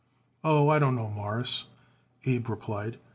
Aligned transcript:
"Oh, 0.43 0.69
I 0.69 0.79
don't 0.79 0.95
know, 0.95 1.11
Mawruss," 1.11 1.65
Abe 2.25 2.49
replied. 2.49 2.97